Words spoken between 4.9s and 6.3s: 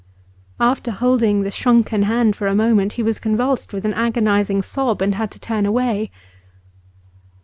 and had to turn away.